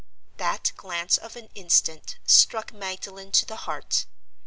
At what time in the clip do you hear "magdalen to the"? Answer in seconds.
2.73-3.55